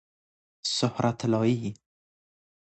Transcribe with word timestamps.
سهره 0.77 1.11
طلایی 1.19 1.67